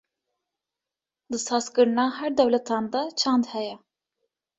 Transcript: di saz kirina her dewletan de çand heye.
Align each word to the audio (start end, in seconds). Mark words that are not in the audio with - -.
di 1.33 1.39
saz 1.45 1.65
kirina 1.75 2.05
her 2.17 2.31
dewletan 2.37 2.85
de 2.93 3.01
çand 3.19 3.45
heye. 3.53 3.75